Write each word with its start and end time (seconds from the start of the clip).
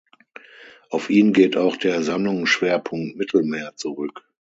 Auf 0.89 1.11
ihn 1.11 1.31
geht 1.31 1.55
auch 1.55 1.75
der 1.77 2.01
Sammlungsschwerpunkt 2.01 3.17
"Mittelmeer" 3.17 3.75
zurück. 3.75 4.25